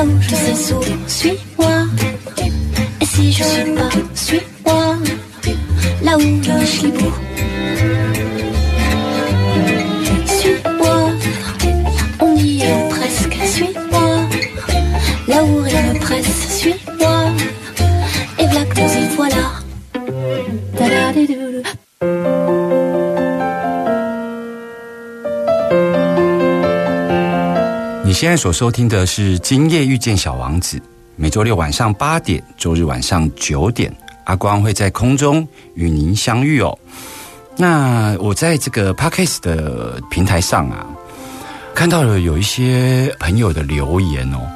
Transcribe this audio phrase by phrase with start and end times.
[0.00, 0.54] là où je sais
[1.06, 1.86] suis-moi.
[3.00, 4.96] Et si je suis pas, suis-moi,
[6.02, 7.12] là où le chibou.
[7.12, 7.29] Suis-moi,
[28.20, 30.76] 现在所收听的是《今夜遇见小王子》，
[31.16, 33.90] 每周六晚上八点，周日晚上九点，
[34.24, 36.78] 阿光会在空中与您相遇哦。
[37.56, 40.86] 那我在这个 Podcast 的平台上啊，
[41.74, 44.46] 看到了有一些朋友的留言哦。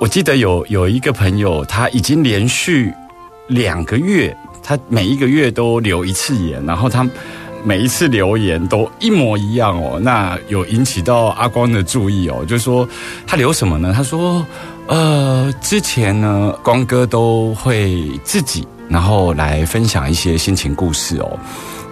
[0.00, 2.90] 我记得有有一个朋友，他已经连续
[3.46, 7.06] 两个月，他每一个月都留一次言，然后他。
[7.66, 12.88] 每一次留言都一模一样哦，那有引起到阿光的注意哦，就是说
[13.26, 13.92] 他留什么呢？
[13.92, 14.46] 他说，
[14.86, 21.36] 呃，之前呢，光哥都会自己然后来分享一些心情故事哦。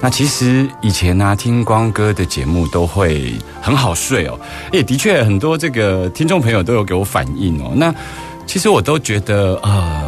[0.01, 4.39] 那其实以前呢，听光哥的节目都会很好睡哦，
[4.73, 7.73] 也的确很多这个听众朋友都有给我反映哦。
[7.75, 7.93] 那
[8.47, 10.04] 其实我都觉得呃。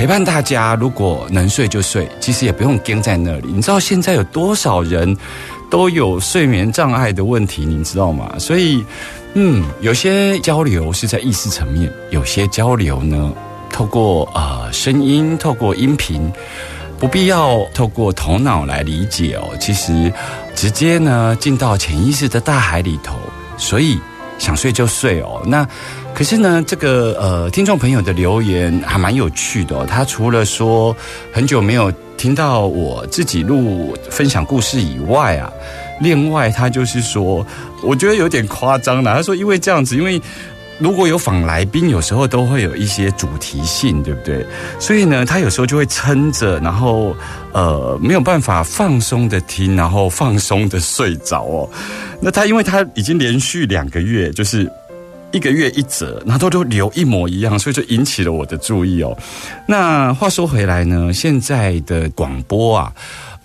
[0.00, 3.52] 陪伴大家，如果能睡就睡，其实也不用跟在那里。
[3.52, 5.14] 你知道现在有多少人
[5.70, 8.34] 都有睡眠障碍的问题，你知道吗？
[8.38, 8.82] 所以，
[9.34, 13.30] 嗯，有些交流是在意识层面，有些交流呢，
[13.70, 16.32] 透过呃声音，透过音频，
[16.98, 19.54] 不必要透过头脑来理解哦。
[19.60, 20.10] 其实
[20.54, 23.16] 直接呢进到潜意识的大海里头，
[23.58, 24.00] 所以
[24.40, 25.40] 想睡就睡哦。
[25.46, 25.64] 那。
[26.12, 29.86] 可是呢，这个呃，听众朋友的留言还蛮有趣的。
[29.86, 30.94] 他除了说
[31.32, 35.50] 很久没有听到我自己录分享故事以外啊，
[36.00, 37.46] 另外他就是说，
[37.80, 39.14] 我觉得有点夸张了。
[39.14, 40.20] 他说，因为这样子，因为
[40.80, 44.44] 如果有访来宾，有时候都会有一些主题性，对不对？
[44.78, 47.14] 所以呢，他有时候就会撑着，然后
[47.52, 51.68] 呃，没有办法放松的听，然后放松的睡着哦。
[52.20, 54.68] 那他因为他已经连续两个月就是。
[55.32, 59.16] 一个月一折，然后都留一模一样，所以就引起了我的注意哦。
[59.64, 62.92] 那话说回来呢，现在的广播啊，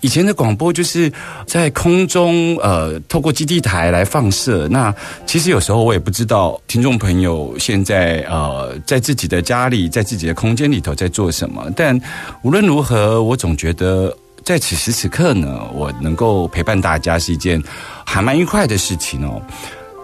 [0.00, 1.10] 以前的广播就是
[1.46, 4.68] 在空中呃，透过基地台来放射。
[4.68, 11.70] 那其实有时候我也不知道听众朋友现在呃，在自己的家里，在自己的空间里头在做什么。
[11.74, 11.98] 但
[12.42, 14.14] 无论如何，我总觉得
[14.44, 17.60] 在此时此刻呢，我能够陪伴大家是一件
[18.04, 19.42] 还蛮愉快的事情哦。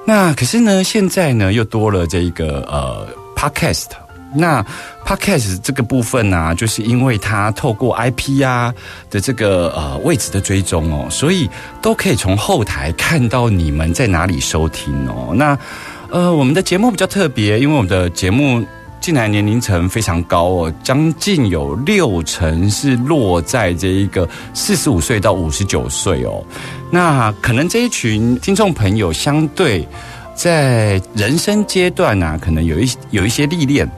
[0.05, 4.02] 那可是呢，现在呢又多了这一个呃，podcast。
[4.35, 4.65] 那
[5.05, 8.73] podcast 这个部分呢，就是因为它透过 IP 啊
[9.11, 11.49] 的这个呃位置的追踪哦，所以
[11.81, 15.33] 都可以从后台看到你们在哪里收听哦。
[15.35, 15.59] 那
[16.11, 18.65] 呃，我们的节目比较特别，因为我们的节目。
[19.03, 26.41] 进来年龄层非常高哦，将近有六成是落在这一个四十五岁到五十九岁哦。
[26.89, 29.85] 那可能这一群听众朋友相对
[30.35, 33.89] 在人生阶段呢，可能有一有一些历练。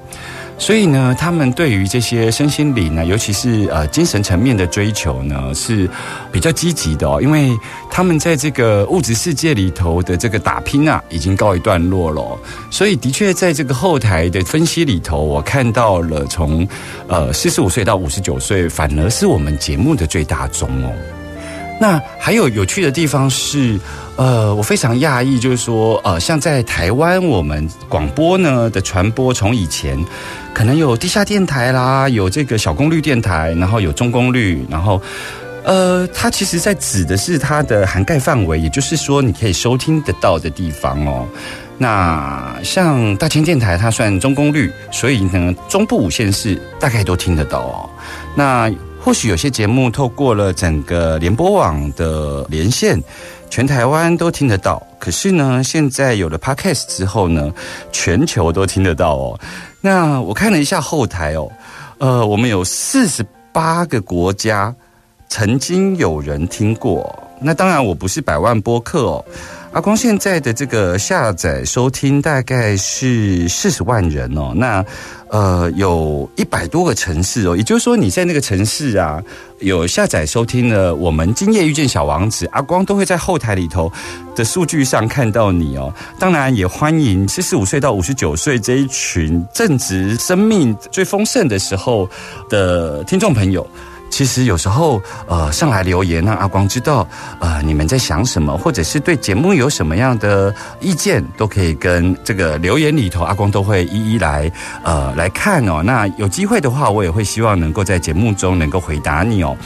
[0.56, 5.90] 所以呢，他们对于这些身心灵呢，尤其是呃精神层面的追求呢，是
[6.30, 7.20] 比较积极的哦。
[7.20, 7.50] 因为
[7.90, 12.38] 他们在这个物质世界里头的这个打拼啊，已经告一段落了。
[12.70, 16.66] 所以的确，在这个后台的分析里头，我看到了从
[17.08, 21.23] 呃四十五岁到五十九岁，反而是我们节目的最大宗哦。
[21.80, 23.78] 那还有有趣的地方是，
[24.16, 29.98] 呃，我非常讶异，就是说，呃，像在台湾，我们广播呢的传播，从以前
[30.54, 35.02] 可能有地下电台啦，有这个小功率电台，然后有中功率，然后
[35.64, 41.26] 呃，它其实在指的是它的涵盖范围，也就是说你可以收听得到的地方哦。
[41.76, 47.90] 那像大千电台，它算中功率，所以呢，中部五县市大概都听得到哦。
[48.36, 48.70] 那
[49.04, 52.98] 或许有些节目透过了整个联播网的连线，
[53.50, 54.82] 全台湾都听得到。
[54.98, 57.52] 可是呢，现在有了 Podcast 之后呢，
[57.92, 59.38] 全球都听得到哦。
[59.82, 61.52] 那我看了一下后台哦，
[61.98, 63.22] 呃，我们有四十
[63.52, 64.74] 八个国家
[65.28, 67.14] 曾经有人听过。
[67.38, 69.24] 那当然，我不是百万播客哦。
[69.74, 74.84] 阿光现在的这个下载收听大概是四十万人哦，那
[75.28, 79.20] 呃有一百多个城市哦，也就是说你在那个城市啊
[79.58, 83.90] 有下载收听了我们今夜遇见小王子，阿光都会在后台里头
[84.36, 85.92] 的数据上看到你哦。
[86.20, 92.08] 当然也欢迎四十五岁到五十九岁这一群正值生命最丰盛的时候
[92.48, 93.66] 的听众朋友。
[94.14, 97.04] 其实有时候，呃，上来留言让阿光知道，
[97.40, 104.48] 呃，你们在想什么，或者是对节目有什么样的意见，都可以跟这个留言里头，阿光都会一一来，
[104.84, 105.82] 呃，来看哦。
[105.82, 109.56] 那有机会的话，我也会希望能够在节目中能够回答你哦。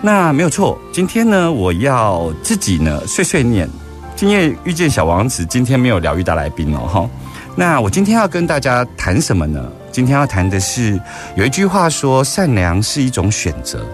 [0.00, 3.68] 那没有错，今天呢，我要自己呢碎碎念。
[4.14, 7.10] 今夜遇见小王子，今天没有疗愈大来宾哦，哈。
[7.56, 9.60] 那我今天要跟大家谈什么呢？
[9.92, 11.00] 今天要谈的是，
[11.34, 13.84] 有一句话说，善良是一种选择，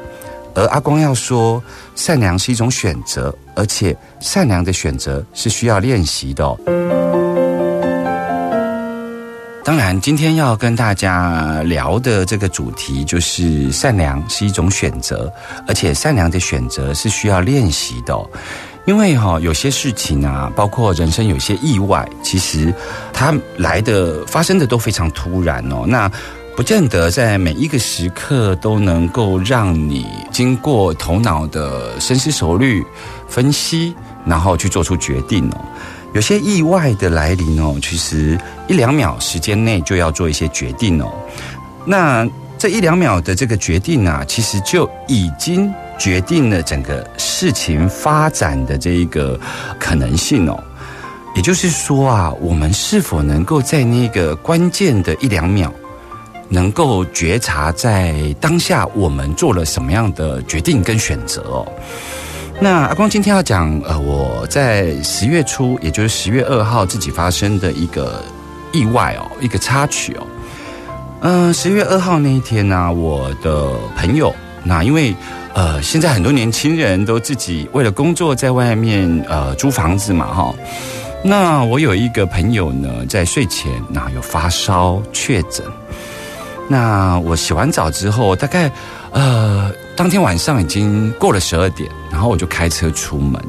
[0.55, 1.63] 而阿光要说，
[1.95, 6.57] 善良是一种选择，而且善良的选择是需要练习的。
[9.65, 15.33] 当然，今天要跟大家聊的这个主题就是善良是一种选择，
[15.67, 18.15] 而且善良的选择是需要练习的。
[18.87, 22.73] 因为哈，有些事情啊，包括人生有些意外，其实
[23.13, 25.85] 它来的发生的都非常突然哦。
[25.87, 26.11] 那
[26.57, 32.83] 不见得在每一个时刻都能够让你经过头脑的深思熟虑、
[33.29, 33.95] 分析，
[34.25, 35.61] 然后去做出决定哦。
[36.15, 41.13] 有些意外的来临哦，其实一两秒时间内就要做一些决定哦。
[41.85, 42.27] 那
[42.59, 45.73] 这一两秒的这个决定啊，其实就已经。
[45.99, 49.41] 决定了整个事情发展的这一个
[49.81, 50.63] 可能性哦，
[51.35, 55.73] 也就是说啊，我们是否能够在那个关键的一两秒，
[56.51, 61.67] 能够觉察在当下我们做了什么样的决定跟选择哦？
[62.61, 68.23] 那阿光今天要讲呃，我在十月初，也就是十月二号自己发生的一个
[68.71, 70.27] 意外哦，一个插曲哦。
[71.21, 74.35] 嗯，十月二号那一天呢，我的朋友
[74.65, 75.15] 那因为。
[75.57, 80.55] 呃，现在很多年轻人都自己为了工作在外面呃租房子嘛，哈。
[81.25, 85.65] 那我有一个朋友呢，在睡前那有发烧确诊。
[86.69, 88.71] 那我洗完澡之后，大概
[89.13, 93.43] 呃当天晚上已经过了十二点，然后我就开车出门。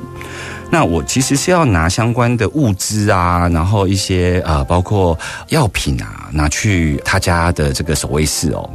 [0.70, 5.18] 那我其实是要拿相关的物资啊，然后一些呃包括
[5.50, 8.70] 药品啊，拿去他家的这个守卫室哦。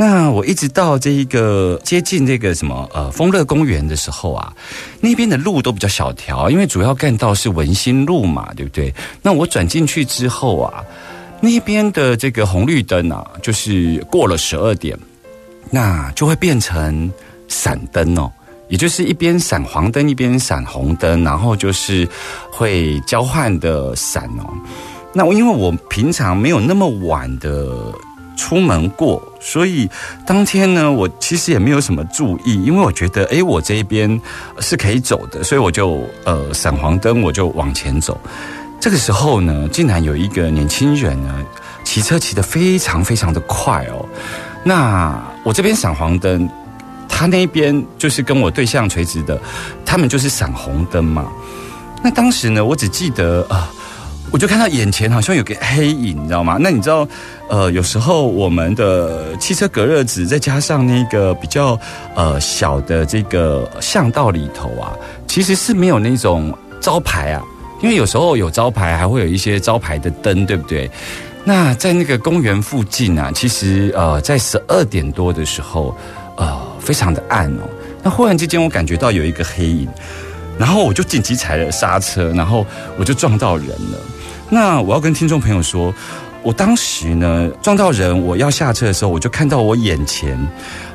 [0.00, 4.52] 那我一直到这一个接近这个什么呃丰乐公园的时候啊，
[5.00, 8.94] 那边的路都比较小条，因为主要干道是文心路嘛，对不对？
[9.22, 10.84] 那我转进去之后啊，
[11.40, 14.96] 那边的这个红绿灯啊，就是过了十二点，
[15.68, 17.12] 那就会变成
[17.48, 18.30] 闪灯哦，
[18.68, 22.08] 也就是一边闪黄灯，一边闪红灯，然后就是
[22.50, 24.48] 会交换的闪哦。
[25.12, 27.68] 那因为我平常没有那么晚的。
[28.40, 29.90] 出门过，所以
[30.24, 34.08] 当天呢，我其实也没有什么注意，因为我觉得，哎，我这一边
[34.60, 38.16] 是可以走的，所以我就呃闪黄灯，我就往前走。
[38.78, 41.44] 这个时候呢，竟然有一个年轻人呢，
[41.82, 44.06] 骑车骑得非常非常的快哦。
[44.62, 46.48] 那我这边闪黄灯，
[47.18, 49.36] 他那边就是跟我对象垂直的，
[49.84, 51.26] 他们就是闪红灯嘛。
[52.00, 53.68] 那当时呢，我只记得啊。
[54.30, 56.58] 我就看到眼前好像有个黑影，你知道吗？
[56.60, 57.08] 那你知道，
[57.48, 61.80] 呃，有时候我们的汽车隔热纸再加上那个比较
[62.14, 64.92] 呃小的这个巷道里头啊，
[65.26, 67.42] 其实是没有那种招牌啊，
[67.82, 70.90] 因为有时候有招牌，还会有一些招牌的灯，对不对？
[71.42, 75.96] 那在那个公园附近啊，其实呃，在十二点多的时候，
[76.36, 76.54] 呃，
[76.88, 77.68] 非常的暗哦。
[78.02, 79.86] 那忽然之间，我感觉到有一个黑影，
[80.58, 82.64] 然后我就紧急踩了刹车，然后
[82.96, 83.98] 我就撞到人了。
[84.48, 85.94] 那我要跟听众朋友说，
[86.42, 90.38] 我当时呢撞到人，我要下车的时候，我就看到我眼前，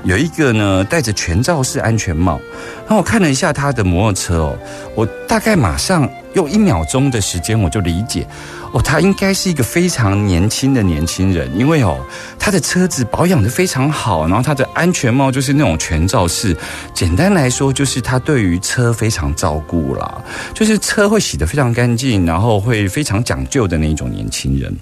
[0.03, 2.41] 有一个呢戴着全罩式安全帽，
[2.87, 4.57] 然后我看了一下他的摩托车哦，
[4.95, 8.25] 我大概马上用一秒钟的时间我就理解，
[8.73, 12.03] 哦，他应该是一个非常年轻的年轻人，因为哦
[12.39, 16.57] 他的车子保养的非常好，然后他的安全帽就是那种全罩式，
[16.91, 20.19] 简单来说就是他对于车非常照顾啦，
[20.55, 24.75] 就是车会洗得非常干净，然后会非常讲究的那种年轻人。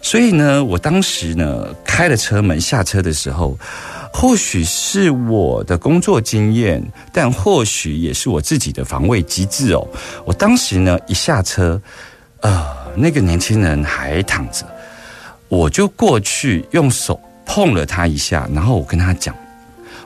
[0.00, 3.58] 所以呢，我当时呢开了车门下车的时候，
[4.14, 9.86] 或许是我的工作经验，但或许也是我自己的防卫机制哦。
[10.24, 11.78] 我当时呢一下车，
[12.40, 14.66] 呃，那个年轻人还躺着，
[15.48, 19.34] 我就过去用手碰了他一下，然后我跟他讲。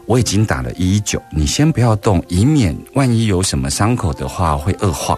[0.07, 5.17] 我已经打了一一九，你先不要动，以免万一有什么伤口的话会恶化。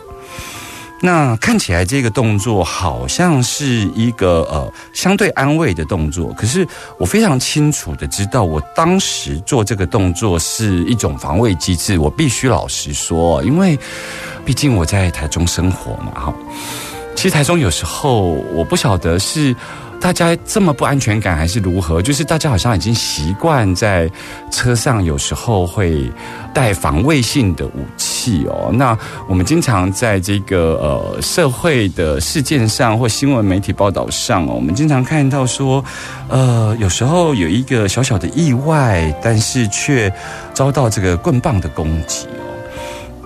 [1.00, 3.64] 那看起来这个动作好像是
[3.94, 6.66] 一个呃相对安慰的动作，可是
[6.98, 11.96] 我非常清楚的知道，我当时做这个动作是一种防卫机制。
[11.98, 13.78] 我必须老实说，因为
[14.44, 16.34] 毕竟我在台中生活嘛，哈。
[17.22, 19.54] 其实台中有时候我不晓得是。
[20.00, 22.02] 大家这么不安全感还是如何？
[22.02, 24.10] 就是大家好像已经习惯在
[24.50, 26.10] 车上，有时候会
[26.52, 28.68] 带防卫性的武器哦。
[28.72, 28.98] 那
[29.28, 35.84] 我们经常在这个呃社会的事件上或新闻媒体报道上哦，我们经常看到说，
[36.28, 40.12] 呃，有时候有一个小小的意外，但是却
[40.52, 42.26] 遭到这个棍棒的攻击。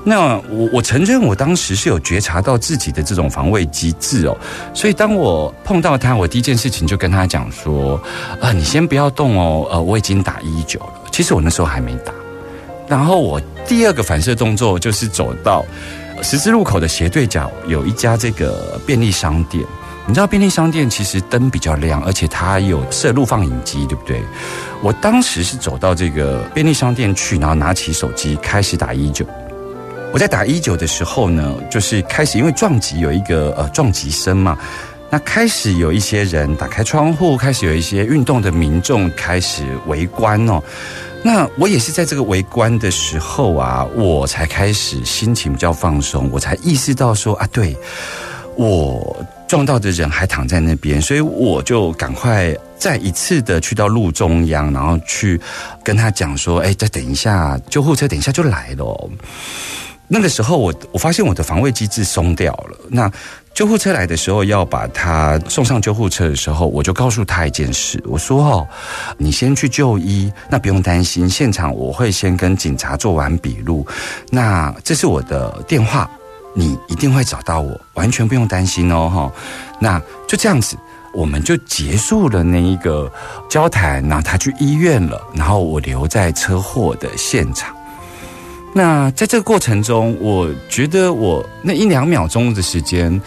[0.09, 4.39] 那我我承认，我当时是有觉察到自己的这种防卫机制哦，
[4.73, 8.01] 所以当我碰到他，我第一件事情就跟他讲说：
[8.41, 10.93] 啊，你先不要动哦，呃，我已经打一九了。
[11.11, 12.13] 其实我那时候还没打。
[12.87, 15.65] 然后我第二个反射动作就是走到
[16.23, 19.65] 十字路口的斜对角，有一家这个便利商店。
[20.07, 24.23] 你知道便利商店其实灯比较亮，而且它有设录放影机，对不对？
[24.81, 29.27] 我当时是走到这个便利商店去，然后拿起手机开始打一九。
[30.17, 34.59] 我在打一九的时候呢，就是开始因为撞击有一个呃撞击声嘛，
[35.11, 40.59] 那开始有一些人打开窗户，开始有一些运动的民众开始围观哦。
[41.23, 47.77] 那我也是在这个围观的时候啊，我才开始心情比较放松，我才意识到说啊，对
[48.55, 55.39] 我撞到的人还躺在那边，所以我就赶快再一次的去到路中央，然后去
[55.85, 59.11] 跟他讲说，哎，再等一下，救护车等一下就来了。
[60.09, 62.79] 那个时候，我我发现我的防卫机制松掉了。
[62.89, 63.11] 那
[63.53, 68.69] 救护车来的时候，要把他送上救护车的时候，我就告诉他一件事：我说哦，
[69.19, 73.87] 你先去就医，那不用担心，现场我会先跟警察做完笔录。
[74.31, 76.09] 那这是我的电话，
[76.55, 79.33] 你一定会找到我，完全不用担心哦，哈。
[79.81, 79.99] 那
[80.29, 80.77] 就这样子，
[81.15, 83.11] 我们就结束了那一个
[83.49, 84.07] 交谈。
[84.07, 87.75] 然后他去医院了，然后我留在车祸的现场。
[88.77, 93.19] 那在这个过程中，我觉得我那一两秒钟的时间，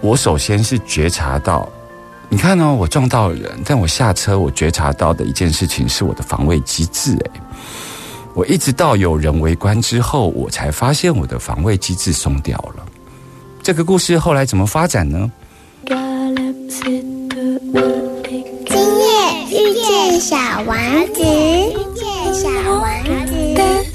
[0.00, 1.68] 我首先是觉察到，
[2.28, 7.12] 你看呢，我撞到人，但我下车，我觉察到的一件事情是我的防卫机制。
[7.12, 7.30] 诶，
[8.34, 12.84] 我一直到有人围观之后，我才发现我的防卫机制松掉了。
[13.62, 15.30] 这个故事后来怎么发展呢？
[15.86, 16.84] 今
[18.74, 19.06] 夜
[19.52, 20.36] 遇见小
[20.66, 20.76] 王
[21.14, 22.92] 子，遇见小王
[23.28, 23.85] 子。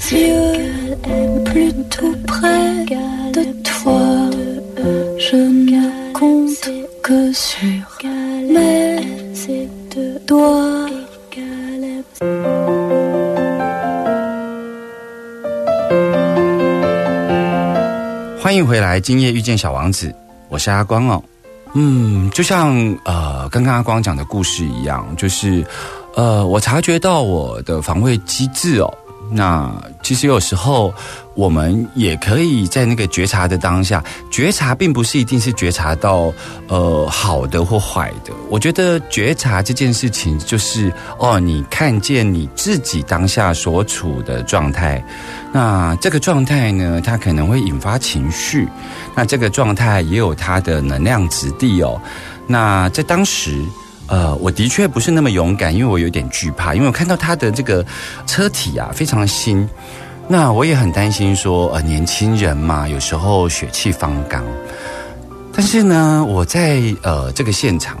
[18.40, 20.12] 欢迎回来，今夜遇见小王子，
[20.48, 21.22] 我是阿光哦。
[21.74, 25.64] 嗯，就像呃刚刚阿光讲的故事一样，就是
[26.16, 28.92] 呃我察觉到我的防卫机制哦。
[29.34, 30.92] 那其实有时候
[31.34, 36.32] 我们也可以在那个觉察的当下，觉察并不是一定是觉察到
[36.68, 38.32] 呃好的或坏的。
[38.50, 45.02] 我觉得觉察这件事情就是哦，你看见你自己当下所处的状态，
[45.52, 48.68] 那这个状态呢，它可能会引发情绪，
[49.14, 52.00] 那这个状态也有它的能量质地哦。
[52.46, 53.64] 那在当时。
[54.12, 57.82] 呃，我的确不是那么勇敢，因为我有点惧怕，因为我看到他的这个
[58.26, 59.66] 车体啊非常新，
[60.28, 64.44] 那我也很担心说，呃，年轻人嘛，有时候血气方刚。
[65.54, 67.96] 但是呢，我在呃这个现场，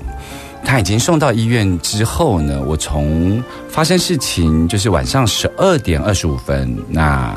[0.62, 7.34] 他已经送到医院之后呢，我从发生事情就是晚上十二点二十五分那。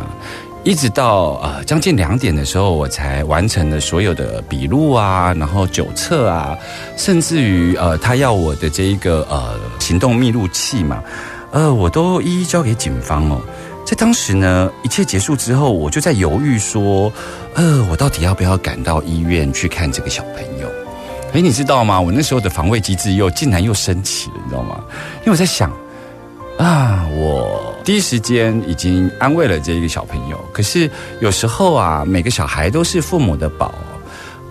[0.65, 6.57] 一直到呃将近两点的时候，我才完成了所有的笔录啊，然后酒测啊，
[6.97, 11.03] 甚至于呃他要我的这一个呃行动密录器嘛，
[11.51, 13.39] 呃，我都一一交给警方哦。
[13.85, 17.13] 在当时呢，一切结束之后，我就在犹豫说，
[17.53, 20.67] 呃，我到底要不要赶到医院去看这个小朋友？
[21.33, 22.01] 哎，你知道吗？
[22.01, 24.83] 我那时候的防卫机制又竟然又升起了，你知道吗？
[25.19, 25.71] 因为我在想，
[26.57, 33.73] 啊，我第一时间已经安慰了这一个小朋友，可是有时候啊，每个小孩都是父母的宝，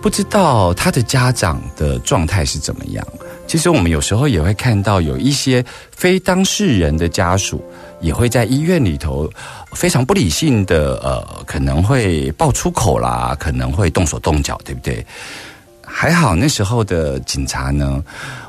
[0.01, 3.05] 不知道他的家长的状态是怎么样。
[3.47, 7.63] 其实我们有时候也会看到有一些非当事人的家属，
[8.01, 9.29] 也会在医院里头
[9.71, 15.05] 非常不理性的，呃，可能会爆粗口啦，可能会动手动脚，对不对？
[15.85, 18.03] 还好那时候的警察呢，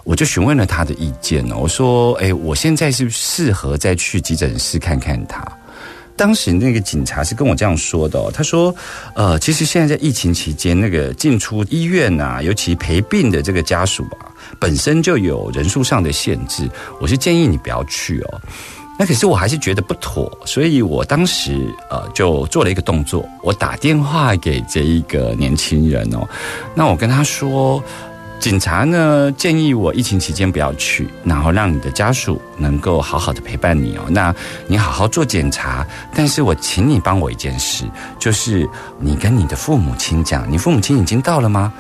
[0.05, 5.47] 我就询问了他的意见哦，我说，哎，我现在是不是适合再去急诊室看看他？
[6.17, 8.75] 当时那个警察是跟我这样说的哦，他说，
[9.15, 14.33] 呃，其实现在在疫情期间，那个进出医院啊，尤其陪病的这个家属啊。
[14.59, 18.41] 本身就有人数上的限制，我是建议你不要去哦。
[18.99, 26.27] 那可是我还是觉得不妥，所以我当时呃就做了一个动作，我打电话给这一个年轻人哦。
[26.75, 27.83] 那我跟他说，
[28.41, 34.05] 警察呢建议我疫情期间不要去，然后让你的家属能够好好的陪伴你哦。
[34.09, 34.35] 那
[34.67, 37.85] 你好好做检查，但是我请你帮我一件事，
[38.19, 38.67] 就是
[38.99, 41.71] 你跟你的父母亲讲，你父母亲已经到了吗？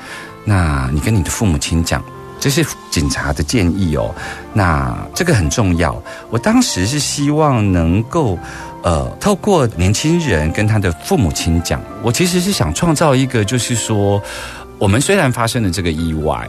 [0.44, 2.04] 那你跟你的父母亲讲。
[2.47, 4.15] 这是警察的建议哦，
[4.55, 6.00] 那这个很重要。
[6.31, 8.38] 我当时是希望能够，
[8.85, 14.23] 呃，透过年轻人跟他的父母亲讲，我其实是想创造一个，就是说，
[14.79, 16.49] 我们虽然发生了这个意外，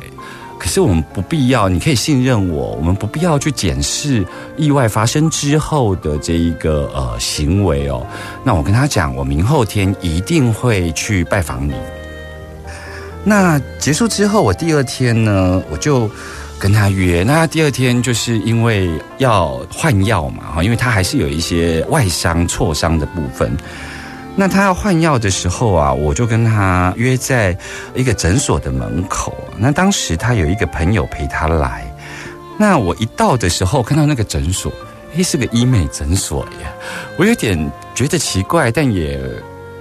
[0.60, 4.24] 可是我们不必要，你可以信任我，我们不必要去检视
[4.56, 8.06] 意外发生之后的这一个呃行为哦。
[8.44, 11.74] 那我跟他讲，我明后天一定会去拜访你。
[13.30, 16.10] 那结束之后，我第二天呢，我就
[16.58, 17.24] 跟他约。
[17.24, 23.52] 那第二天就是因为要换药嘛，哈，因为他还是有一些外伤、挫伤的部分。
[24.34, 27.58] 那他要换药的时候啊，我就跟他约在
[27.94, 29.36] 一个诊所的门口。
[29.58, 31.86] 那当时他有一个朋友陪他来。
[32.58, 34.72] 那我一到的时候，看到那个诊所，
[35.18, 36.68] 诶，是个医美诊所耶。
[37.18, 37.60] 我有点
[37.94, 39.20] 觉得奇怪，但也。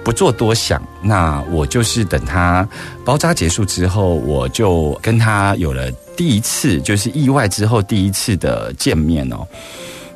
[0.07, 2.65] 不做多想，那我就是等他
[3.03, 9.45] 包扎结束之后，我就跟他有了第一次，就是意外之后第一次的见面哦。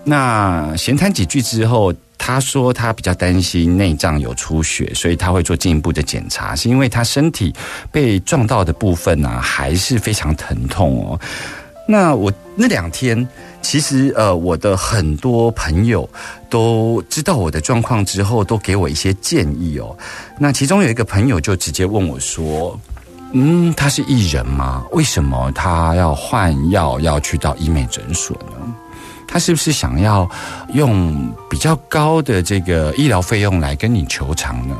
[0.06, 7.54] 那闲谈几句之后，他说他比较担心内脏有出血，所以他会做进一步的检查，是因为他身体
[7.91, 11.19] 被撞到的部分呢，还是非常疼痛哦。
[11.86, 13.27] 那我那两天。
[13.62, 16.10] 其实，呃，我的很多朋友
[16.50, 19.95] 都知道我的状况之后，都给我一些建议哦。
[20.38, 22.78] 那其中有一个朋友就直接问我说
[23.34, 24.84] ：“嗯，他是艺人吗？
[24.91, 28.76] 为什么他要换药要去到医美诊所呢？
[29.28, 30.30] 他是不是想要
[30.74, 34.76] 用比较高的这个医疗费用来跟你求偿呢？”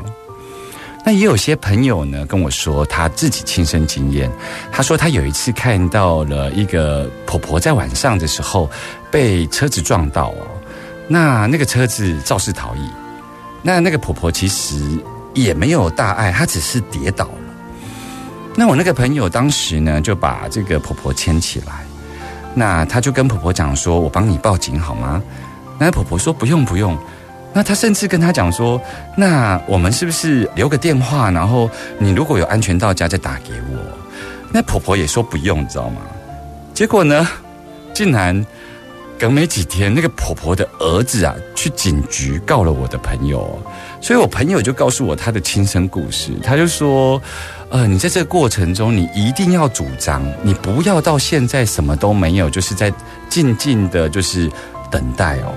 [1.04, 4.30] 那也有些朋友呢跟我说他自己亲身经验，
[4.70, 8.70] 他说他有一次看到了一个婆婆在晚上的时候
[9.10, 10.46] 被车子撞到哦，
[11.08, 12.88] 那那个车子肇事逃逸，
[13.62, 14.80] 那那个婆婆其实
[15.34, 17.32] 也没有大碍，她只是跌倒了。
[18.54, 21.84] 那我那个朋友当时呢就把这个婆婆牵起来，
[22.54, 25.20] 那他就跟婆婆讲说：“我帮你报警好吗？”
[25.80, 26.96] 那婆婆说：“不用不用。”
[27.54, 28.80] 那他甚至跟他讲说
[29.16, 33.78] ：“那我们是不是留个电话，然后你如果有安全到家再打给我？”
[34.50, 36.00] 那婆婆也说不用，你知道吗？
[36.72, 37.28] 结果呢，
[37.92, 38.46] 竟然
[39.18, 43.60] 隔没几天，那个婆婆的儿子啊，去警局告了我的朋友，
[44.00, 47.20] 所以我朋友就告诉我他的亲身故事，他就说
[47.68, 52.92] ：“呃，你在这个过程中，你一定要主张，你不要到现在什么都没有，就是在
[53.28, 54.50] 静静的，就是
[54.90, 55.54] 等待哦。”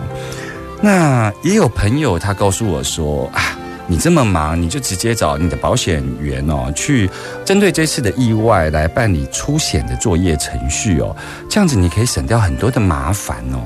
[0.86, 7.10] 那也有朋友他告诉我说啊，你这么忙，你就直接找你的保险员哦，去
[7.43, 11.15] 针对这次的意外来办理出险的作业程序哦，
[11.50, 13.58] 这样子你可以省掉很多的麻烦哦。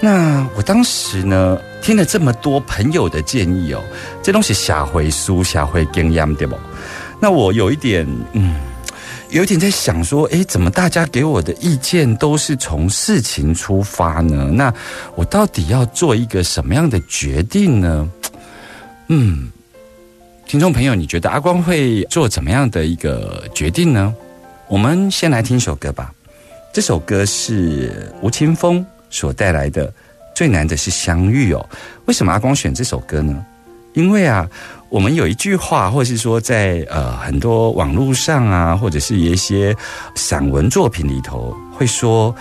[0.00, 3.80] 那我当时呢，听了这么多朋友的建议哦，
[4.20, 6.58] 这东西下回书下回经验对不？
[7.20, 8.56] 那我有一点嗯。
[9.34, 14.48] 有点在想说，诶，怎么大家给我的意见都是从事情出发呢？
[14.52, 14.72] 那
[15.16, 18.08] 我到底要做一个什么样的决定呢？
[19.08, 19.50] 嗯，
[20.46, 24.14] 听众朋友，你觉得阿光会做怎么样的一个决定呢？
[24.68, 26.14] 我们先来听首歌吧。
[26.72, 29.88] 这首歌是吴青峰所带来的
[30.32, 31.68] 《最难的是相遇》哦。
[32.04, 33.44] 为什么阿光选这首歌呢？
[33.94, 34.48] 因为啊。
[34.94, 39.74] 我们有一句话，或是说，在呃很多网络上啊，或者是一些
[40.14, 42.32] 散文作品里头，会说，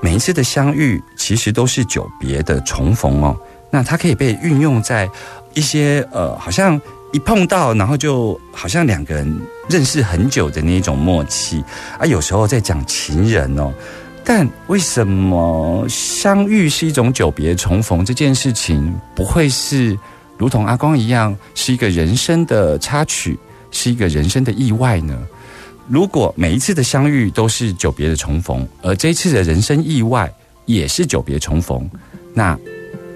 [0.00, 3.36] 每一次的相遇其实都是久别的重逢哦。
[3.68, 5.10] 那它可以被运用在
[5.54, 6.80] 一些呃，好像
[7.12, 11.64] 一碰到，然后就好像两个人认识很久的那种默契
[11.98, 12.06] 啊。
[12.06, 13.72] 有时候在讲情人哦，
[14.24, 19.98] 但为什么相遇是一种久别重逢这件事情，不会是
[20.38, 23.36] 如同阿光一样，是一个人生的插曲，
[23.72, 25.18] 是一个人生的意外呢？
[25.88, 30.32] 如果每一次的相遇都是久别的重逢，而这一次的人生意外
[30.64, 31.90] 也是久别重逢，
[32.34, 32.56] 那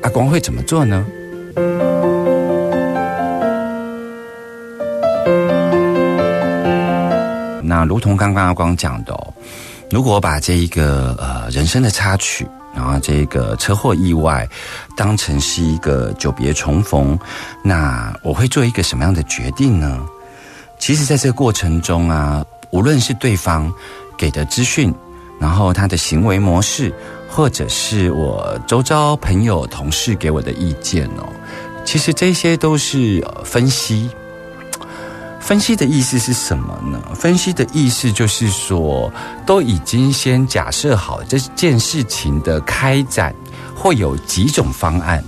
[0.03, 1.07] 阿光会怎么做呢？
[7.63, 9.35] 那如同刚刚阿光讲的哦，
[9.91, 14.49] 如果把这一个呃人生的插曲，然后这个车祸意外
[14.97, 17.19] 当成是一个久别重逢，
[17.63, 20.01] 那我会做一个什么样的决定呢？
[20.79, 22.45] 其实，在这个过程中啊。
[22.73, 23.71] 无论是对方
[24.17, 24.95] 给的资讯，
[25.39, 26.91] 然后他的行为模式，
[27.29, 31.29] 或者是我周遭朋友、同事给我的意见哦，
[31.85, 34.09] 其实这些都是分析。
[35.43, 37.03] 分析的意思是什么呢？
[37.15, 39.13] 分析的意思就是说，
[39.45, 43.35] 都已经先假设好这件事情的开展
[43.75, 45.23] 会有几种方案，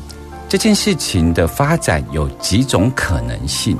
[0.48, 3.76] 这件事情的发展有几种可能性。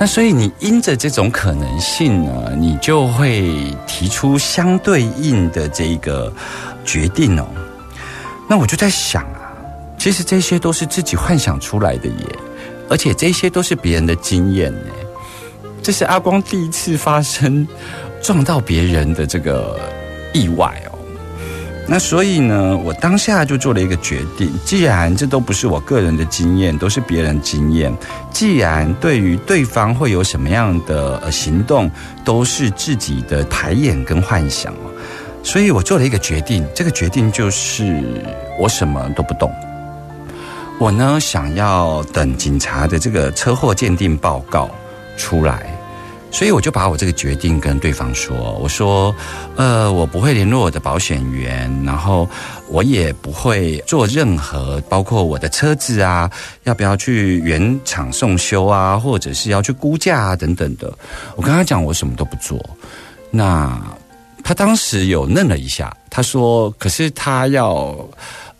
[0.00, 6.32] 那所以你因着这种可能性呢，你就会提出相对应的这个
[6.84, 7.46] 决定哦。
[8.48, 9.54] 那我就在想啊，
[9.98, 12.38] 其实这些都是自己幻想出来的耶，
[12.90, 14.92] 而且这些都是别人的经验呢。
[15.88, 17.66] 这是阿光第一次发生
[18.20, 19.80] 撞到别人的这个
[20.34, 20.98] 意外哦。
[21.86, 24.52] 那所以呢，我当下就做了一个决定。
[24.66, 27.90] 既然这都不是我个人的经验，都是别人经验。
[28.30, 31.90] 既然对于对方会有什么样的行动，
[32.22, 34.74] 都是自己的排演跟幻想
[35.42, 36.66] 所以我做了一个决定。
[36.74, 38.04] 这个决定就是
[38.60, 39.50] 我什么都不动。
[40.78, 44.68] 我呢，想要等警察的这个车祸鉴定报告
[45.16, 45.77] 出来。
[46.30, 49.14] 所以我就把我这个决定跟对方说，我说，
[49.56, 52.28] 呃，我不会联络我的保险员，然后
[52.68, 56.30] 我也不会做任何，包括我的车子啊，
[56.64, 60.92] 要不要去原厂送修啊，或者是要去估价啊等等的。
[61.34, 62.62] 我跟他讲，我什么都不做。
[63.30, 63.80] 那
[64.44, 67.96] 他当时有愣了一下，他说，可是他要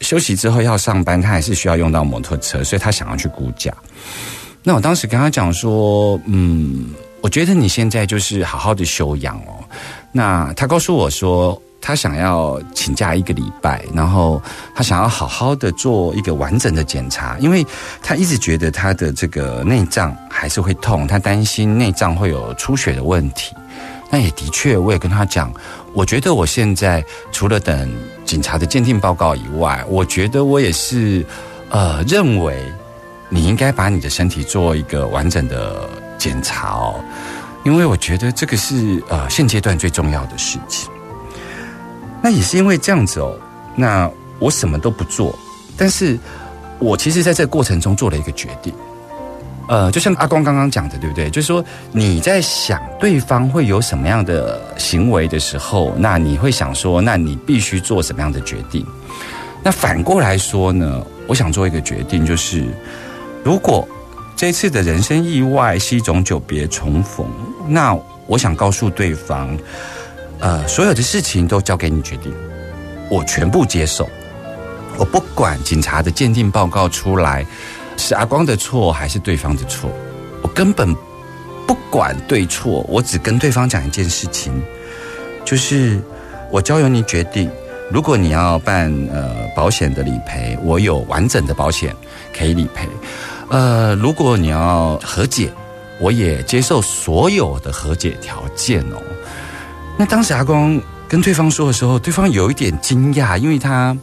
[0.01, 3.73] 休息之后要上班，他还是需要用到摩托车，所以他想要去估价。
[4.63, 6.95] 那我当时跟他讲说，嗯。
[7.21, 9.65] 我觉得你现在就是好好的休养哦。
[10.13, 14.41] 那他告诉我说，他想要请假一个礼拜，然后
[14.75, 17.67] 他想要好好的做一个完整的检查，因为
[18.03, 23.55] 他一直觉得他的这个内脏还是会痛，他担心内脏会有出血的问题。
[24.11, 25.53] 那也的确，我也跟他讲，
[25.93, 31.25] 我觉得我现在除了等警察的鉴定报告以外，我觉得我也是
[31.69, 32.57] 呃认为
[33.29, 35.89] 你应该把你的身体做一个完整的。
[36.19, 37.03] 检查哦，
[37.65, 40.91] 因为我觉得这个是呃现阶段最重要的事情。
[42.21, 43.33] 那也是因为这样子哦，
[43.77, 45.39] 那我什么都不做，
[45.77, 46.19] 但是
[46.81, 48.75] 我其实在这过程中做了一个决定。
[49.69, 51.31] 呃，就像阿光刚刚讲的，对不对？
[51.31, 58.85] 就是说你在想对方会有什么样的行为的时候，那你会想说，那你必须做什么样的决定？
[59.63, 62.65] 那反过来说呢，我想做一个决定，就是
[63.45, 63.87] 如果。
[64.38, 67.27] 这次的人生意外是一种久别重逢，
[67.66, 67.92] 那
[68.29, 69.59] 我想告诉对方，
[70.38, 72.33] 呃，所有的事情都交给你决定，
[73.11, 74.09] 我全部接受，
[74.96, 77.44] 我不管警察的鉴定报告出来
[77.96, 79.90] 是阿光的错还是对方的错，
[80.40, 80.94] 我根本
[81.66, 84.53] 不管对错，我只跟对方讲一件事情，
[85.44, 86.01] 就是
[86.48, 87.51] 我交由你决定，
[87.90, 91.92] 如果你要办呃保险的理赔，我有完整的保险
[92.33, 92.87] 可以理赔。
[93.51, 95.51] 呃，如果你要和解，
[96.01, 99.03] 我也接受所有的和解条件哦。
[99.99, 103.97] 那当时阿光跟对方说的时候，对方有一点惊讶，因为他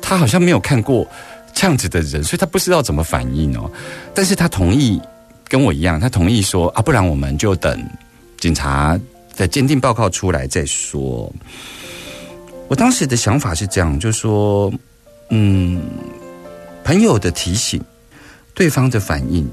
[0.00, 1.06] 他好像没有看过
[1.52, 3.68] 这样子的人，所以他不知道怎么反应哦。
[4.14, 5.00] 但是他同意
[5.48, 7.84] 跟我一样，他同意说啊，不然我们就等
[8.38, 8.98] 警察
[9.36, 11.30] 的鉴定报告出来再说。
[12.68, 14.72] 我当时的想法是这样，就说
[15.30, 15.82] 嗯，
[16.84, 17.82] 朋友的提醒。
[18.54, 19.46] 对方的反应，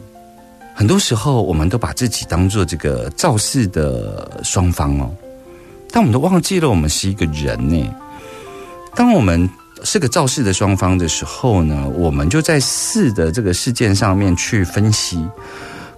[0.75, 5.09] 很多时候我们都把自己当做这个肇事的双方哦，
[5.91, 7.95] 但我们都忘记了我们是一个人呢。
[8.95, 9.49] 当我们
[9.83, 15.27] 是个肇事的双方的时候呢，我们就在事的这个事件上面去分析。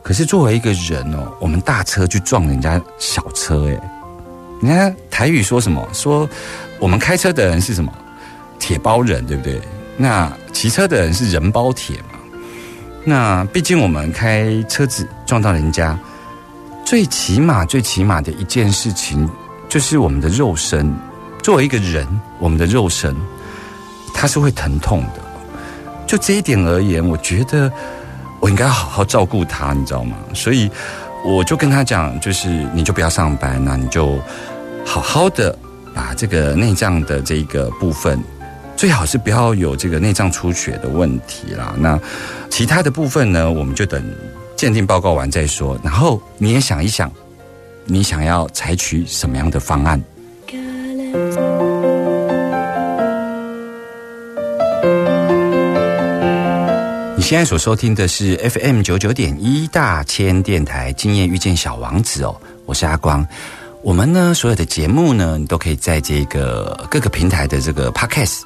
[0.02, 3.80] 可是作为一个人哦，我们大车去撞人家小车，诶，
[4.62, 5.86] 人家台语说什么？
[5.92, 6.30] 说
[6.80, 7.92] 我们开车的人是什么？
[8.60, 9.62] 铁包人，对不对？
[9.98, 12.13] 那骑车的人是人包铁嘛？
[13.06, 15.98] 那毕竟我们开车子撞到人家，
[16.86, 19.30] 最起码、最起码的一件事情，
[19.68, 20.94] 就是我们的肉身。
[21.42, 22.08] 作为一个人，
[22.40, 23.14] 我们的肉身，
[24.14, 25.22] 它是会疼痛的。
[26.08, 27.70] 就这一点而言，我觉得
[28.40, 30.16] 我应该好好照顾他，你知道吗？
[30.34, 30.72] 所以
[31.26, 34.18] 我就跟他讲，就是你就不要上班，那你就
[34.86, 35.58] 好好的
[35.94, 38.18] 把这个内脏的这个部分，
[38.84, 41.74] 最好是不要有这个内脏出血的问题啦。
[41.80, 41.98] 那
[42.50, 44.04] 其他的部分呢，我们就等
[44.58, 45.80] 鉴定报告完再说。
[45.82, 47.10] 然后你也想一想，
[47.86, 49.98] 你想要采取什么样的方案？
[57.16, 63.26] 你现在所收听的是 FM 九九点一大千电台《今夜遇见小王子》哦，我是阿光。
[63.82, 68.42] 我们呢，所有的节目呢，你都可以在这个各个平台的这个 Podcast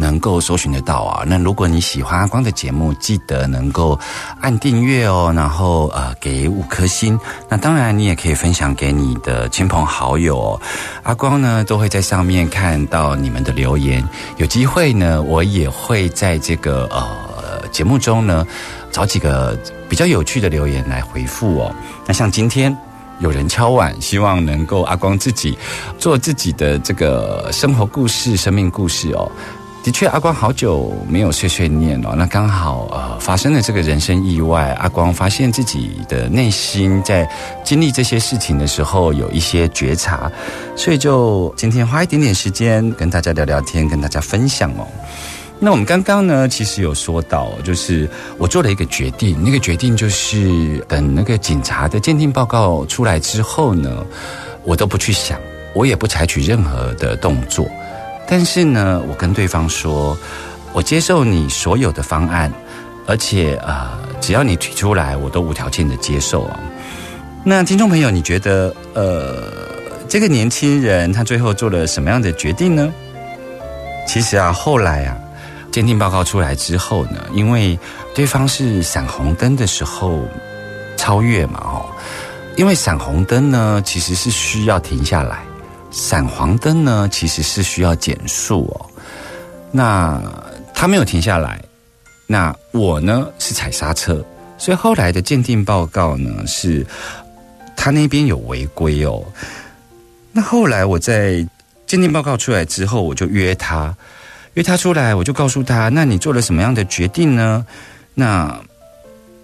[0.00, 1.22] 能够搜寻得到啊。
[1.26, 3.98] 那如果你喜欢阿光的节目，记得能够
[4.40, 7.20] 按订阅哦，然后呃给五颗星。
[7.48, 10.60] 那当然，你也可以分享给你的亲朋好友哦。
[11.02, 14.02] 阿光呢，都会在上面看到你们的留言。
[14.38, 18.46] 有机会呢，我也会在这个呃节目中呢，
[18.90, 19.56] 找几个
[19.88, 21.74] 比较有趣的留言来回复哦。
[22.06, 22.74] 那像今天
[23.20, 25.56] 有人敲碗，希望能够阿光自己
[25.98, 29.30] 做自己的这个生活故事、生命故事哦。
[29.82, 32.14] 的确，阿光好久没有碎碎念了。
[32.14, 37.26] 那刚好呃发生了这个人生意外，阿光发现自己的内心在
[37.64, 40.30] 经历这些事情的时候有一些觉察，
[40.76, 44.86] 所以就今天花一点点时间跟大家聊聊天，跟大家分享哦。
[45.58, 54.04] 那我们刚刚呢，其实有说到，就是我做了一个决定，那个决定就是等那个警察的鉴定报告出来之后呢，
[54.62, 55.40] 我都不去想，
[55.74, 57.66] 我也不采取任何的动作。
[58.30, 60.16] 但是呢，我跟对方说，
[60.72, 62.50] 我接受你所有的方案，
[63.04, 63.90] 而且呃，
[64.20, 66.60] 只要你提出来，我都无条件的接受啊。
[67.42, 69.42] 那听众朋友，你觉得呃，
[70.08, 72.92] 这个年轻人他最后做了什么样的决定呢？
[74.06, 75.16] 其实啊，后来啊，
[75.72, 77.76] 鉴定报告出来之后呢，因为
[78.14, 80.24] 对方是闪红灯的时候
[80.96, 81.86] 超越嘛，哦，
[82.56, 85.40] 因为闪红灯呢，其实是需要停下来。
[85.90, 88.86] 闪黄灯呢，其实是需要减速哦。
[89.72, 90.20] 那
[90.74, 91.62] 他没有停下来，
[92.26, 94.24] 那我呢是踩刹车，
[94.56, 96.86] 所以后来的鉴定报告呢是
[97.76, 99.24] 他那边有违规哦。
[100.32, 101.46] 那后来我在
[101.86, 103.94] 鉴定报告出来之后，我就约他，
[104.54, 107.66] 约他出来，我就告诉他：那你做了什么样的决定呢？
[108.14, 108.58] 那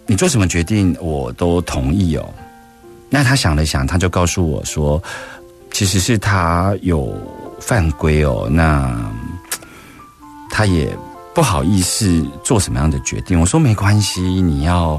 [0.07, 2.29] 你做什么决定，我都同意哦。
[3.11, 5.03] 那他想了想，他就告诉我说。
[5.77, 7.12] 其实是他有
[7.61, 8.99] 犯规哦，那
[10.49, 10.89] 他也
[11.35, 13.39] 不好意思做什么样的决定。
[13.39, 14.99] 我说没关系，你要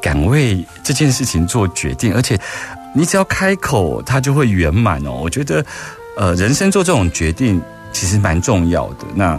[0.00, 2.40] 敢为这件事情做决定，而且
[2.94, 5.10] 你只要开口，他就会圆满哦。
[5.10, 5.66] 我觉得，
[6.16, 7.60] 呃，人生做这种决定
[7.92, 9.06] 其实蛮重要的。
[9.16, 9.36] 那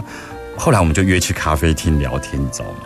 [0.54, 2.80] 后来我们就约去咖啡厅聊天，你知道吗？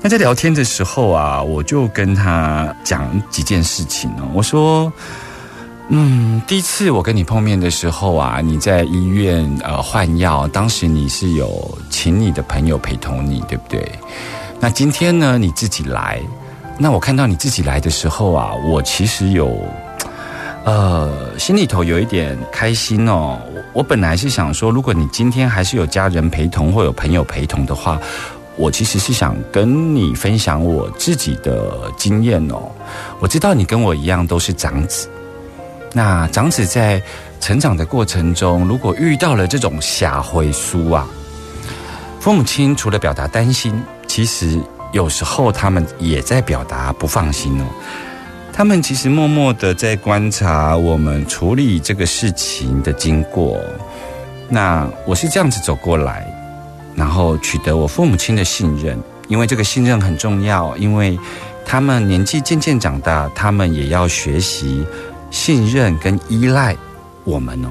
[0.00, 4.92] 那在聊天的时候啊，我就跟他讲几件事情哦，我说。
[5.92, 13.90] 嗯，第一次我跟你碰面的时候啊，你在医院呃换药，当时你是有请你的朋友陪同你，对不对？
[14.60, 16.20] 那今天呢，你自己来，
[16.78, 19.52] 那我看到你自己来的时候啊，我其实有
[20.64, 23.36] 呃心里头有一点开心哦。
[23.72, 28.00] 我本来是想说，如果你今天还是有家人陪同或有朋友陪同的话，
[28.56, 32.62] 我其实是想跟你分享我自己的经验哦。
[33.18, 35.08] 我知道你跟我一样都是长子。
[35.92, 37.02] 那长子在
[37.40, 41.06] 成长的过程中，如果遇到了这种下回书啊，
[42.20, 44.60] 父母亲除了表达担心，其实
[44.92, 47.64] 有时候他们也在表达不放心哦。
[48.52, 53.58] 他们其实默默的在观察我们处理这个事情的经过。
[54.48, 56.26] 那我是这样子走过来，
[56.94, 58.98] 然后取得我父母亲的信任，
[59.28, 61.18] 因为这个信任很重要，因为
[61.64, 64.86] 他们年纪渐渐长大，他们也要学习。
[65.30, 66.76] 信任跟依赖
[67.24, 67.68] 我们哦，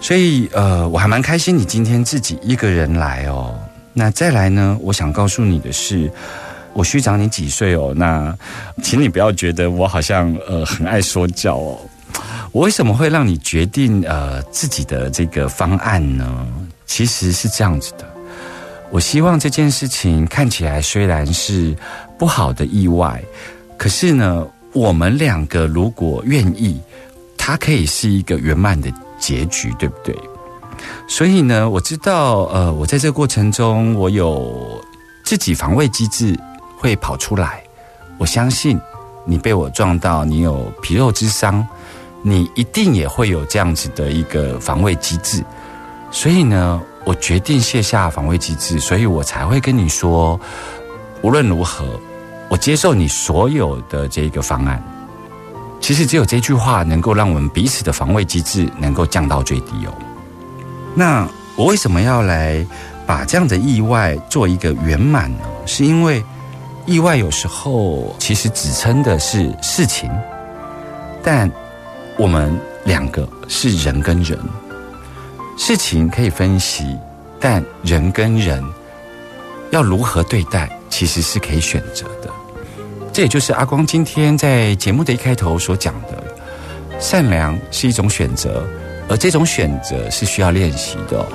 [0.00, 3.58] 所以呃，我还蛮开心你今天自己一个人来哦。
[3.94, 6.10] 那再来呢，我想告诉你的是，
[6.72, 7.92] 我虚长你几岁哦？
[7.96, 8.36] 那
[8.82, 11.78] 请你不要觉得我好像呃很爱说教哦。
[12.52, 16.46] 我为什么会让你决定呃自己的这个方案呢？
[16.86, 18.04] 其实是这样子的，
[18.90, 21.74] 我希望这件事情看起来虽然是
[22.18, 23.22] 不好的意外，
[23.78, 24.46] 可是呢。
[24.72, 26.80] 我们两个如果愿意
[27.36, 30.14] 它可以是一个圆满的结局，对不对？
[31.08, 34.80] 所以呢，我知道，呃，我在这个过程中，我有
[35.24, 36.38] 自己防卫机制
[36.76, 37.62] 会跑出来。
[38.18, 38.78] 我相信
[39.24, 41.66] 你被我撞到，你有皮肉之伤，
[42.22, 45.42] 你一定也会有这样子的一个防卫机制。
[46.10, 50.38] 所以呢，我决定卸下防卫机制，所以我才会跟你说，
[51.22, 51.84] 无论如何，
[52.48, 54.82] 我接受你所有的这个方案。
[55.80, 59.94] 其实只有这句话能够让我们彼此的防卫机制能够降到最低哦。
[60.94, 62.66] 那我为什么要来
[63.06, 65.44] 把这样的意外做一个圆满呢？
[65.66, 66.22] 是因为
[66.84, 70.10] 意外有时候其实指称的是事情，
[71.22, 71.50] 但
[72.16, 74.38] 我们两个是人跟人，
[75.56, 76.98] 事情可以分析，
[77.38, 78.64] 但人跟人
[79.70, 82.30] 要如何对待，其实是可以选择的。
[83.12, 86.22] 这也就是阿光今天在节目的一开头所讲的，
[87.00, 88.64] 善良是一种选择，
[89.08, 91.26] 而这种选择是需要练习的。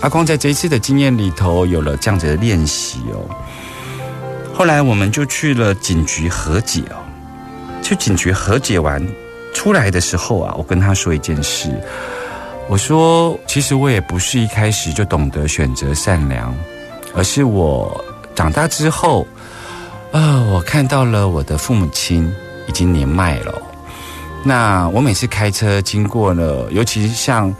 [0.00, 3.24] 阿光在这一次的经验里头有了这样子的练习哦。
[4.52, 6.96] 后来我们就去了警局和解哦，
[7.82, 9.02] 去警局和解完
[9.54, 11.70] 出来的时候啊，我跟他说一件事，
[12.68, 16.54] 我说其实我也不是一开始就懂得选择善良，
[17.14, 18.04] 而是我
[18.34, 19.26] 长大之后。
[20.12, 22.32] 啊，我看到了我的父母亲
[22.68, 23.52] 已经年迈了。
[24.44, 27.52] 那我每次开车经过了，尤其是像，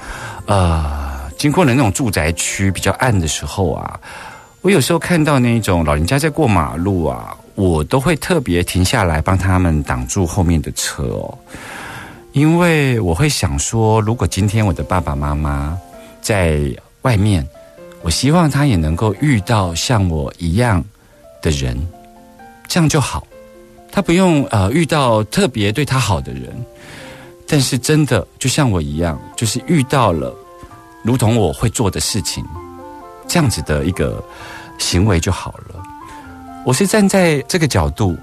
[0.46, 3.98] 呃，经过了那种住宅区比较暗的时候啊，
[4.60, 11.36] 我有时候看到那种老人家在过马路啊，我都会特别停下来帮他们挡住后面的车哦，
[12.30, 15.76] 因为我会想说，如果今天我的爸爸妈妈
[16.22, 16.60] 在
[17.02, 17.44] 外面，
[18.04, 20.84] 我希望他也能够遇到像我一样
[21.40, 21.74] 的人。
[22.68, 23.26] 这样就好，
[23.90, 26.54] 他不用呃遇到特别对他好的人，
[27.46, 30.34] 但是真的就像我一样，就是遇到了
[31.02, 32.44] 如同我会做的事情，
[33.26, 34.22] 这样子的一个
[34.78, 35.82] 行为就好了。
[36.66, 38.16] 我是站在这个角度，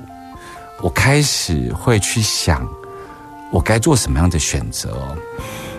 [0.81, 2.67] 我开始会去想，
[3.51, 5.17] 我该做什么样的选择。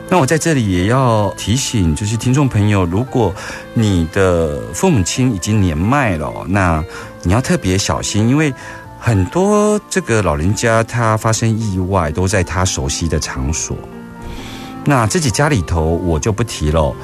[0.08, 3.34] 那我在这里也要提醒，就是听众朋友，如果
[3.72, 6.84] 你的父母亲已经年迈了，那
[7.22, 8.52] 你要特别小心，因为
[8.98, 13.74] 很多这个老人家他发生意外都在他熟悉的场所，
[14.84, 16.94] 那自己家里头我就不提了。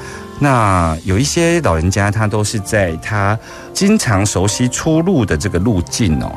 [0.41, 3.37] 那有一些老人家，他都是在他
[3.73, 6.31] 经常熟悉出入的这个路径哦。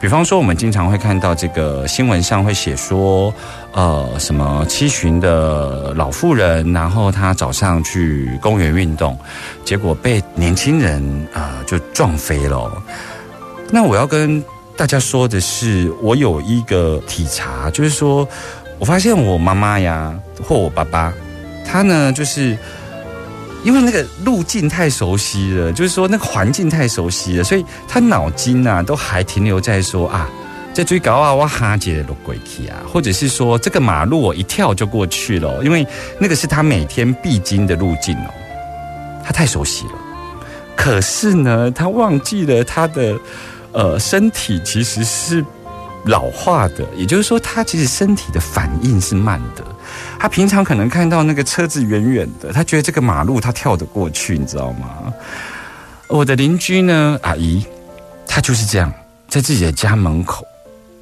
[0.00, 3.32] 比方说，我们经常会看到这个新闻上会写说，
[3.74, 9.18] 呃，什么七旬的老妇人，然后她早上去公园运动，
[9.64, 12.70] 结果被年轻人啊就撞飞了。
[13.70, 14.42] 那我要跟
[14.76, 18.26] 大家说的是，我有一个体察，就是说
[18.78, 20.14] 我发现我妈妈呀，
[20.46, 21.12] 或我爸爸，
[21.66, 22.56] 他呢就是。
[23.64, 30.28] 因为那个路径太熟悉了，就是说那个环境太熟悉了，所以他脑筋呐都还停留在说啊，
[30.74, 35.86] 在追高啊，我哈杰的轨去啊，或者是说这个马路我一跳就过去了，因为
[36.18, 38.30] 那个是他每天必经的路径哦，
[39.24, 39.92] 他太熟悉了。
[40.74, 43.16] 可是呢，他忘记了他的
[43.70, 45.44] 呃身体其实是
[46.06, 49.64] 老化的，也就是说，他其实身体的反应是慢的。
[50.18, 55.12] 他平常可能看到那个车子远远的，他觉得这个马路他跳得过去，你知道吗？
[56.08, 57.64] 我的邻居呢，阿姨，
[58.26, 58.92] 她就是这样，
[59.28, 60.44] 在自己的家门口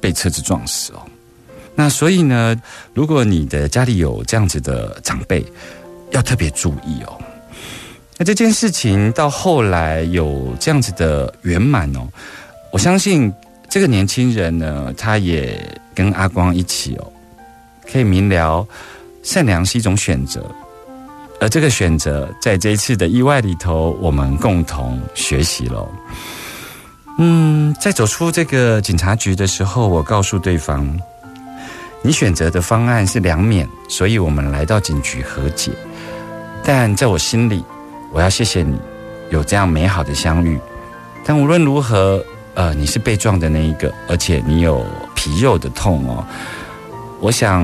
[0.03, 1.01] 被车子撞死哦。
[1.73, 2.53] 那所以呢，
[2.93, 5.45] 如果你的家里有这样子的长辈，
[6.11, 7.17] 要特别注意哦。
[8.17, 12.01] 那这件事情到后来有这样子的圆满哦，
[12.73, 13.33] 我相信
[13.69, 15.57] 这个年轻人呢，他也
[15.95, 17.11] 跟阿光一起哦。
[17.89, 18.67] 可以明了，
[19.23, 20.43] 善良是一种选择，
[21.39, 25.89] 而这个选择在这一次的意外里头，我们共同学习了。
[27.17, 30.87] 嗯，在走出这个警察局的时候，我告诉对方，
[32.01, 35.71] 你选择的方案是两免，所以我们来到警局和解。
[36.63, 37.63] 但在我心里，
[38.11, 38.79] 我要谢谢你
[39.29, 40.59] 有这样美好的相遇。
[41.23, 42.23] 但无论如何，
[42.55, 46.25] 呃，你是被撞的那一个，而且你有皮肉的痛哦。
[47.19, 47.63] 我想，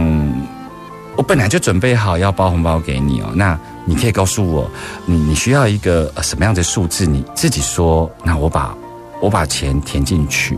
[1.18, 3.32] 我本来就准备好要包红包给你哦。
[3.36, 4.70] 那你可以告诉我，
[5.06, 7.06] 你你需要一个什么样的数字？
[7.06, 8.76] 你自己说，那我把
[9.22, 10.58] 我把钱填进去。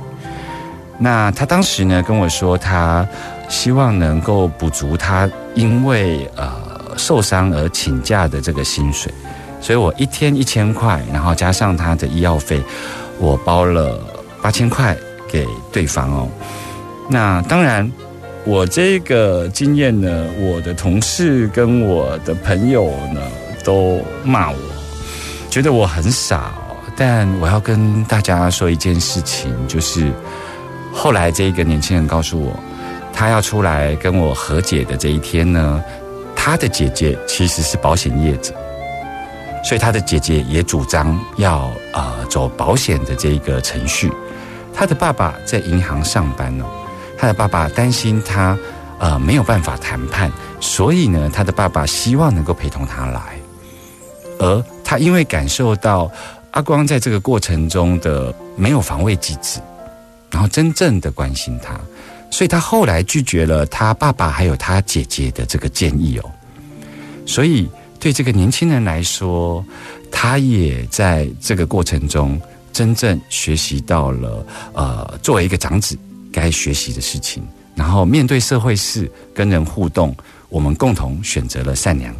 [0.97, 3.07] 那他当时呢跟我说，他
[3.49, 6.51] 希望能够补足他因为呃
[6.97, 9.13] 受伤而请假的这个薪水，
[9.59, 12.61] 所以我一天一千块，然后加上他的医药费，
[13.19, 13.99] 我包了
[14.41, 14.95] 八千块
[15.29, 16.27] 给对方哦。
[17.09, 17.91] 那当然。
[18.43, 23.21] 我这个经验呢，我的同事跟我的朋友呢
[23.63, 24.57] 都骂我，
[25.47, 26.51] 觉得我很傻。
[27.03, 30.11] 但我要跟大家说一件事情，就是
[30.93, 32.55] 后来这一个年轻人告诉我，
[33.11, 35.83] 他要出来跟我和解的这一天呢，
[36.35, 38.53] 他的姐姐其实是保险业者，
[39.63, 44.11] 所以他的姐姐也主张要呃走保险的这一个程序。
[44.71, 46.65] 他的爸爸在银行上班哦，
[47.17, 48.55] 他的爸爸担心他
[48.99, 53.39] 呃没有办法谈判，所以呢，他的爸爸希望能够陪同他来，
[54.37, 56.11] 而他因为感受到
[56.51, 59.59] 阿光在这个过程中的没有防卫机制，
[60.29, 61.79] 然后真正的关心他，
[62.29, 66.31] 所以他后来拒绝了他爸爸还有他姐姐的这个建议哦，
[67.25, 69.65] 所以对这个年轻人来说，
[70.11, 72.39] 他也在这个过程中。
[72.73, 75.99] 真正学习到了，呃，作为一个长子
[76.31, 77.45] 该学习的事情，
[77.75, 80.15] 然后面对社会事、跟人互动，
[80.47, 82.15] 我们共同选择了善良。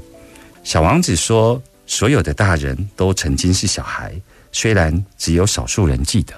[0.62, 1.60] 小王子说
[1.92, 4.14] ：“所有的大人都曾经是小孩，
[4.54, 6.34] 虽然只有少数人记得。”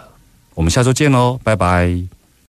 [0.56, 2.22] 我们下周见喽，拜拜。